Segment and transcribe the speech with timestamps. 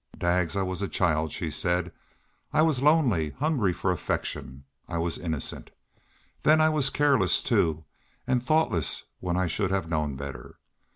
[0.17, 1.91] "Daggs, I was a child," she said.
[2.51, 5.69] "I was lonely hungry for affection I was innocent.
[6.41, 7.83] Then I was careless, too,
[8.25, 10.57] and thoughtless when I should have known better.